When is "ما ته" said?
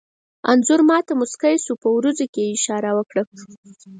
0.89-1.11